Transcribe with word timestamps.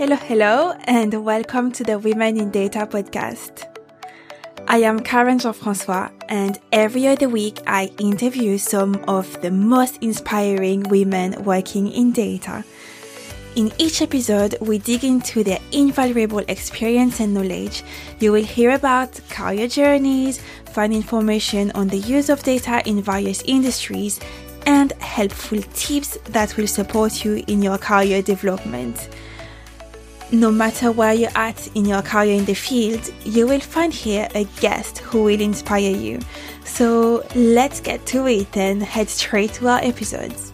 Hello, 0.00 0.16
hello, 0.16 0.72
and 0.84 1.26
welcome 1.26 1.70
to 1.72 1.84
the 1.84 1.98
Women 1.98 2.38
in 2.38 2.50
Data 2.50 2.86
podcast. 2.86 3.66
I 4.66 4.78
am 4.78 5.00
Karen 5.00 5.38
Jean-François, 5.38 6.10
and 6.30 6.58
every 6.72 7.06
other 7.06 7.28
week 7.28 7.58
I 7.66 7.90
interview 7.98 8.56
some 8.56 9.04
of 9.08 9.38
the 9.42 9.50
most 9.50 9.98
inspiring 10.02 10.84
women 10.84 11.44
working 11.44 11.92
in 11.92 12.12
data. 12.12 12.64
In 13.56 13.70
each 13.76 14.00
episode, 14.00 14.56
we 14.62 14.78
dig 14.78 15.04
into 15.04 15.44
their 15.44 15.60
invaluable 15.70 16.44
experience 16.48 17.20
and 17.20 17.34
knowledge. 17.34 17.82
You 18.20 18.32
will 18.32 18.44
hear 18.44 18.70
about 18.70 19.20
career 19.28 19.68
journeys, 19.68 20.40
find 20.72 20.94
information 20.94 21.72
on 21.72 21.88
the 21.88 21.98
use 21.98 22.30
of 22.30 22.42
data 22.42 22.82
in 22.86 23.02
various 23.02 23.42
industries, 23.42 24.18
and 24.64 24.92
helpful 24.92 25.60
tips 25.74 26.16
that 26.30 26.56
will 26.56 26.68
support 26.68 27.22
you 27.22 27.44
in 27.48 27.60
your 27.60 27.76
career 27.76 28.22
development 28.22 29.10
no 30.32 30.50
matter 30.50 30.92
where 30.92 31.12
you're 31.12 31.30
at 31.34 31.66
in 31.76 31.84
your 31.84 32.02
career 32.02 32.38
in 32.38 32.44
the 32.44 32.54
field, 32.54 33.12
you 33.24 33.46
will 33.46 33.60
find 33.60 33.92
here 33.92 34.28
a 34.34 34.44
guest 34.60 34.98
who 34.98 35.24
will 35.24 35.40
inspire 35.40 35.90
you. 35.90 36.20
So 36.64 37.24
let's 37.34 37.80
get 37.80 38.06
to 38.06 38.26
it 38.28 38.56
and 38.56 38.82
head 38.82 39.08
straight 39.08 39.52
to 39.54 39.68
our 39.68 39.80
episodes. 39.80 40.52